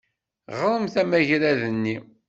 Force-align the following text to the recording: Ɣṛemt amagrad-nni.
Ɣṛemt 0.59 0.95
amagrad-nni. 1.01 1.97